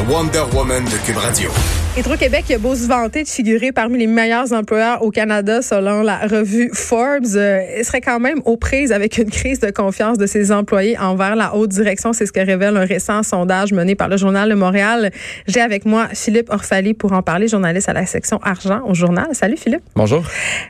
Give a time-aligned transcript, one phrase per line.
[0.00, 1.85] Wonder Woman de Cube Radio.
[1.98, 6.18] Hydro-Québec a beau se vanter de figurer parmi les meilleurs employeurs au Canada selon la
[6.18, 10.52] revue Forbes, euh, serait quand même aux prises avec une crise de confiance de ses
[10.52, 12.12] employés envers la haute direction.
[12.12, 15.10] C'est ce que révèle un récent sondage mené par le Journal de Montréal.
[15.46, 19.28] J'ai avec moi Philippe Orfali pour en parler, journaliste à la section argent au journal.
[19.32, 19.84] Salut Philippe.
[19.94, 20.22] Bonjour.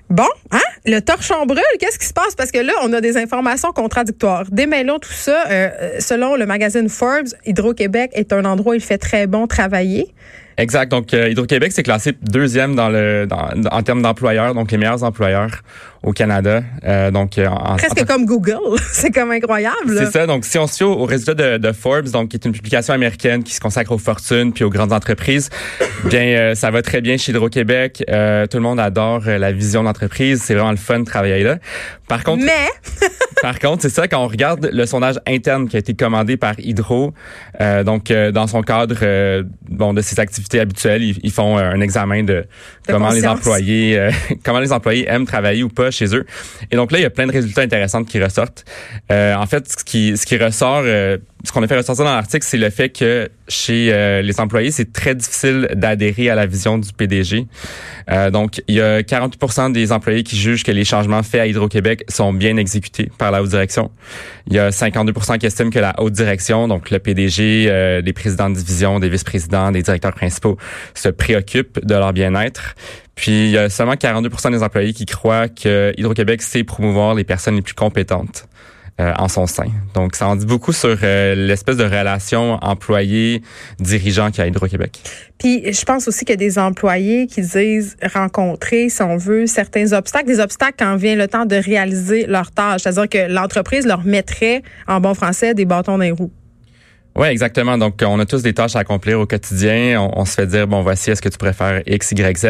[0.08, 0.60] Bon, hein?
[0.84, 2.36] Le torchon brûle, qu'est-ce qui se passe?
[2.36, 4.44] Parce que là, on a des informations contradictoires.
[4.52, 5.46] Démêlons tout ça.
[5.50, 10.14] Euh, selon le magazine Forbes, Hydro-Québec est un endroit où il fait très bon travailler.
[10.58, 10.90] Exact.
[10.90, 15.02] Donc, euh, Hydro-Québec, c'est classé deuxième dans le dans, en termes d'employeurs, donc les meilleurs
[15.02, 15.62] employeurs
[16.06, 16.62] au Canada.
[16.84, 18.78] Euh, donc, euh, en, Presque comme Google.
[18.92, 19.98] c'est comme incroyable.
[19.98, 20.26] C'est ça.
[20.26, 22.94] Donc, si on se fie aux, résultats de, de, Forbes, donc qui est une publication
[22.94, 25.50] américaine qui se consacre aux fortunes puis aux grandes entreprises,
[26.04, 28.04] bien, euh, ça va très bien chez Hydro-Québec.
[28.06, 30.42] tout le monde adore la vision d'entreprise.
[30.42, 31.58] C'est vraiment le fun de travailler là.
[32.06, 32.44] Par contre...
[32.44, 32.68] Mais...
[33.42, 36.54] par contre, c'est ça, quand on regarde le sondage interne qui a été commandé par
[36.58, 37.12] Hydro,
[37.84, 42.44] donc dans son cadre bon de ses activités habituelles, ils, font un examen de,
[42.86, 44.08] de comment les employés
[44.44, 46.26] comment les employés aiment travailler ou pas chez eux.
[46.70, 48.64] Et donc là, il y a plein de résultats intéressants qui ressortent.
[49.10, 52.14] Euh, en fait, ce qui, ce qui ressort, euh, ce qu'on a fait ressortir dans
[52.14, 56.46] l'article, c'est le fait que chez euh, les employés, c'est très difficile d'adhérer à la
[56.46, 57.46] vision du PDG.
[58.10, 61.46] Euh, donc, il y a 48% des employés qui jugent que les changements faits à
[61.46, 63.90] Hydro-Québec sont bien exécutés par la haute direction.
[64.48, 68.12] Il y a 52% qui estiment que la haute direction, donc le PDG, euh, les
[68.12, 70.56] présidents de division, des vice-présidents, des directeurs principaux,
[70.94, 72.74] se préoccupent de leur bien-être.
[73.16, 77.24] Puis il y a seulement 42 des employés qui croient que Hydro-Québec sait promouvoir les
[77.24, 78.46] personnes les plus compétentes.
[78.98, 79.66] Euh, en son sein.
[79.92, 84.46] Donc, ça en dit beaucoup sur euh, l'espèce de relation employé-dirigeant qu'il y a à
[84.46, 85.02] Hydro-Québec.
[85.36, 89.46] Puis, je pense aussi qu'il y a des employés qui disent rencontrer, si on veut,
[89.46, 92.84] certains obstacles, des obstacles quand vient le temps de réaliser leur tâche.
[92.84, 96.32] C'est-à-dire que l'entreprise leur mettrait, en bon français, des bâtons dans les roues.
[97.16, 97.78] Oui, exactement.
[97.78, 99.98] Donc, on a tous des tâches à accomplir au quotidien.
[100.14, 102.46] On, se fait dire, bon, voici, est-ce que tu préfères X, Y, Z?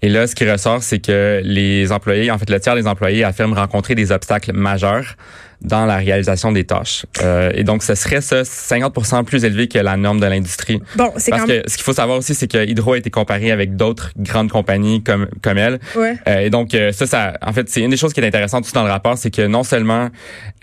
[0.00, 3.22] Et là, ce qui ressort, c'est que les employés, en fait, le tiers des employés
[3.22, 5.16] affirment rencontrer des obstacles majeurs
[5.60, 7.06] dans la réalisation des tâches.
[7.22, 10.80] Euh, et donc, ce serait ça 50% plus élevé que la norme de l'industrie.
[10.96, 13.50] Bon, c'est Parce que ce qu'il faut savoir aussi, c'est que Hydro a été comparé
[13.50, 15.78] avec d'autres grandes compagnies comme comme elle.
[15.96, 16.16] Ouais.
[16.28, 18.64] Euh, et donc, euh, ça, ça, en fait, c'est une des choses qui est intéressante
[18.64, 20.08] aussi dans le rapport, c'est que non seulement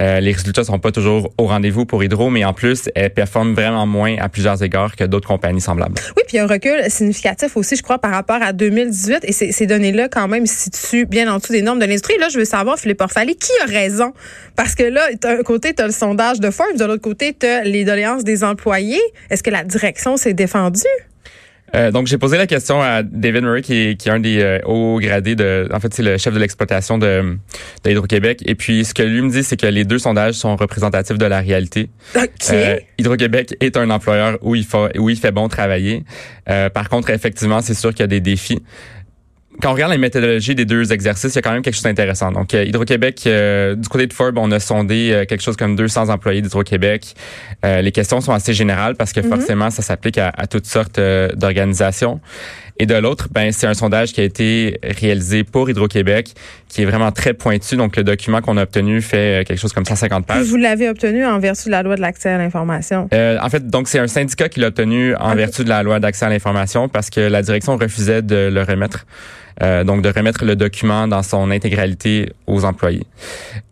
[0.01, 3.53] euh, les résultats sont pas toujours au rendez-vous pour Hydro, mais en plus, elle performe
[3.53, 5.95] vraiment moins à plusieurs égards que d'autres compagnies semblables.
[6.17, 9.19] Oui, puis un recul significatif aussi, je crois, par rapport à 2018.
[9.23, 12.17] Et ces, ces données-là, quand même, se situent bien en dessous des normes de l'industrie.
[12.19, 14.13] Là, je veux savoir, Philippe Orfali, qui a raison?
[14.55, 17.45] Parce que là, d'un côté, tu as le sondage de Forbes, de l'autre côté, tu
[17.45, 19.01] as les doléances des employés.
[19.29, 20.81] Est-ce que la direction s'est défendue?
[21.73, 24.39] Euh, donc, j'ai posé la question à David Murray, qui est, qui est un des
[24.39, 27.37] euh, hauts gradés de, en fait, c'est le chef de l'exploitation de,
[27.83, 28.43] de Hydro-Québec.
[28.45, 31.25] Et puis, ce que lui me dit, c'est que les deux sondages sont représentatifs de
[31.25, 31.89] la réalité.
[32.51, 36.03] Euh, Hydro-Québec est un employeur où il fait, où il fait bon travailler.
[36.45, 38.61] Par contre, effectivement, c'est sûr qu'il y a des défis
[39.61, 41.83] quand on regarde les méthodologies des deux exercices, il y a quand même quelque chose
[41.83, 42.31] d'intéressant.
[42.31, 45.75] Donc, euh, Hydro-Québec, euh, du côté de Forbes, on a sondé euh, quelque chose comme
[45.75, 47.15] 200 employés d'Hydro-Québec.
[47.63, 49.29] les questions sont assez générales parce que mm-hmm.
[49.29, 50.99] forcément, ça s'applique à, toutes sortes
[51.35, 52.19] d'organisations.
[52.77, 56.33] Et de l'autre, ben c'est un sondage qui a été réalisé pour Hydro-Québec,
[56.67, 57.77] qui est vraiment très pointu.
[57.77, 60.45] Donc, le document qu'on a obtenu fait quelque chose comme 150 pages.
[60.45, 63.07] vous l'avez obtenu en vertu de la loi de l'accès à l'information.
[63.13, 66.25] en fait, donc c'est un syndicat qui l'a obtenu en vertu de la loi d'accès
[66.25, 69.05] à l'information parce que la direction refusait de le remettre.
[69.63, 73.05] Euh, donc de remettre le document dans son intégralité aux employés.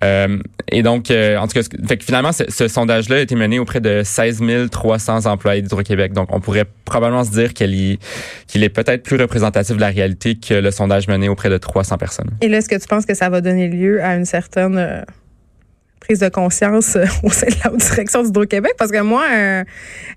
[0.03, 0.37] Euh,
[0.71, 3.81] et donc, euh, en tout cas, fait que finalement, ce, sondage-là a été mené auprès
[3.81, 6.13] de 16 300 employés d'Hydro-Québec.
[6.13, 10.53] Donc, on pourrait probablement se dire qu'il est peut-être plus représentatif de la réalité que
[10.53, 12.31] le sondage mené auprès de 300 personnes.
[12.41, 15.03] Et là, est-ce que tu penses que ça va donner lieu à une certaine
[16.03, 18.73] prise de conscience euh, au sein de la haute direction d'Hydro-Québec?
[18.77, 19.63] Parce que moi, euh,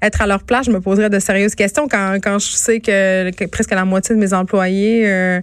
[0.03, 3.47] être à leur place, je me poserais de sérieuses questions quand, quand je sais que,
[3.47, 5.41] presque la moitié de mes employés euh,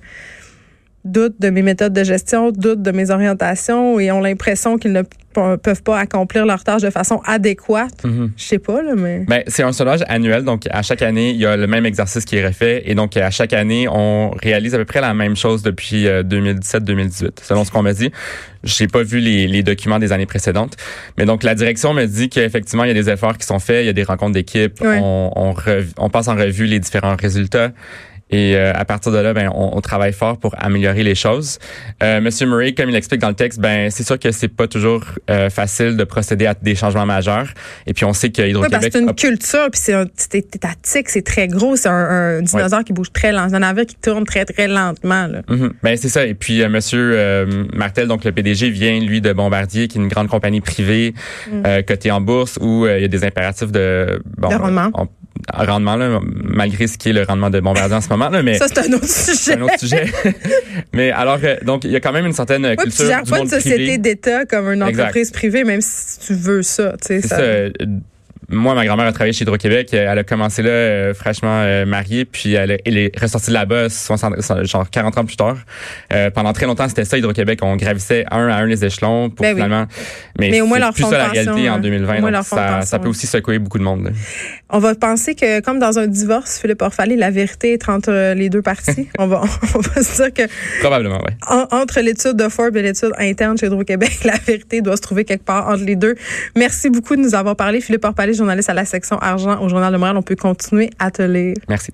[1.06, 5.04] doutent de mes méthodes de gestion, doutent de mes orientations et ont l'impression qu'ils ne
[5.34, 8.04] peuvent pas accomplir leur tâche de façon adéquate.
[8.04, 8.32] Mhm.
[8.38, 9.26] Je sais pas, là, mais...
[9.28, 12.24] Ben, c'est un sondage annuel, donc à chaque année, il y a le même exercice
[12.24, 12.84] qui est refait.
[12.86, 17.32] Et donc, à chaque année, on réalise à peu près la même chose depuis 2017-2018,
[17.42, 18.12] selon ce qu'on m'a dit.
[18.64, 20.78] J'ai pas vu les, les, documents des années précédentes.
[21.18, 23.84] Mais donc, la direction me dit qu'effectivement, il y a des efforts qui sont faits,
[23.84, 25.54] il y a des rencontres d'équipe, on, on,
[25.98, 27.72] on passe en revue les différents résultats.
[28.34, 31.60] Et euh, à partir de là, ben, on, on, travaille fort pour améliorer les choses.
[32.02, 34.68] Euh, Monsieur Murray, comme il explique dans le texte, ben c'est sûr que c'est pas
[34.68, 37.48] toujours euh, facile de procéder à des changements majeurs.
[37.86, 38.80] Et puis on sait que Hydro-Québec...
[38.82, 39.80] Oui, c'est une culture, puis
[40.16, 41.76] c'est étatique, c'est très gros.
[41.76, 45.28] C'est un, un, dinosaure qui bouge très lentement, un navire qui tourne très, très lentement.
[45.28, 45.42] Là.
[45.48, 45.72] Mm -hmm.
[45.84, 46.26] Ben c'est ça.
[46.26, 50.02] Et puis euh, Monsieur euh, Martel, donc le PDG, vient, lui, de Bombardier, qui est
[50.02, 51.14] une grande compagnie privée
[51.52, 51.84] mm.
[51.88, 54.22] cotée en bourse, où il y a des impératifs de...
[54.38, 54.90] Bon, de rendement.
[54.96, 55.08] On,
[55.51, 58.30] rendement, là, malgré ce qui est le rendement de Bombardier en ce moment.
[58.30, 59.54] Là, mais ça, c'est un autre sujet.
[59.54, 60.06] Un autre sujet.
[60.94, 63.06] mais alors, euh, donc, il y a quand même une certaine ouais, culture.
[63.06, 65.36] Tu gères pas une société d'État comme une entreprise exact.
[65.36, 66.95] privée, même si tu veux ça.
[67.01, 67.38] C'est ça.
[67.38, 67.44] ça.
[68.54, 69.94] Moi, ma grand-mère a travaillé chez Hydro-Québec.
[69.94, 73.90] Elle a commencé là, euh, fraîchement euh, mariée, puis elle, elle, est ressortie de là-bas
[73.90, 74.36] 60,
[74.66, 75.58] genre 40 ans plus tard.
[76.14, 77.60] Euh, pendant très longtemps, c'était ça, Hydro-Québec.
[77.62, 79.86] On gravissait un à un les échelons pour ben finalement...
[79.90, 80.04] Oui.
[80.40, 81.80] Mais, mais au moins leur plus ça la réalité en hein.
[81.80, 82.22] 2020.
[82.22, 84.06] Donc ça, ça peut aussi secouer beaucoup de monde.
[84.06, 84.12] Là.
[84.70, 88.50] On va penser que, comme dans un divorce, Philippe Orphalie, la vérité est entre les
[88.50, 89.08] deux parties.
[89.20, 89.42] on, va,
[89.76, 90.44] on va se dire que...
[90.80, 91.34] Probablement, oui.
[91.48, 95.26] En, entre l'étude de Forbes et l'étude interne chez Hydro-Québec, la vérité doit se trouver
[95.26, 96.16] quelque part entre les deux.
[96.56, 97.82] Merci beaucoup de nous avoir parlé.
[97.82, 100.18] Philippe Orphalie, journaliste à la section argent au Journal de Montréal.
[100.18, 101.56] On peut continuer à te lire.
[101.69, 101.94] Merci.